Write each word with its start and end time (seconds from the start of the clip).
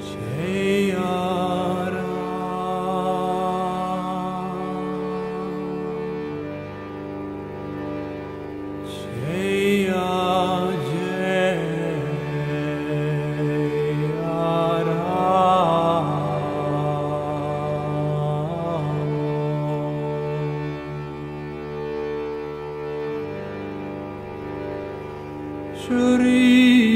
Share. 0.00 0.43
Shri 25.86 26.93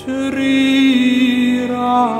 Shri 0.00 0.80
Ram 1.68 2.10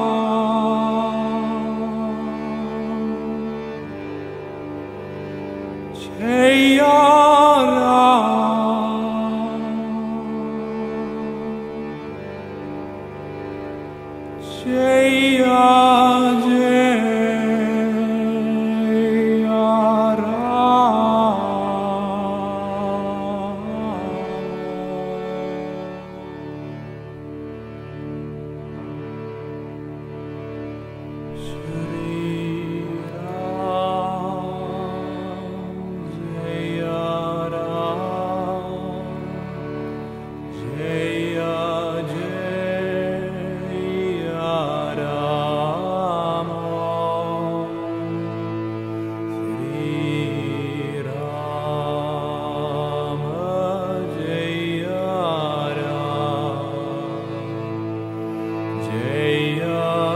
Jaya 58.90 60.09